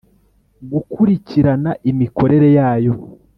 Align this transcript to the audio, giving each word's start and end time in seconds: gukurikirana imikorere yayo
gukurikirana 0.71 1.71
imikorere 1.91 2.47
yayo 2.57 2.93